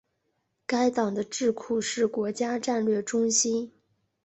[0.65, 3.71] 该党的智库是国家战略中心。